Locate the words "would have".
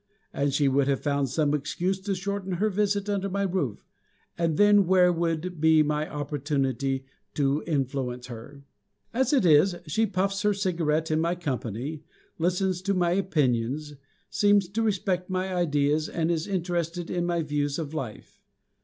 0.67-1.01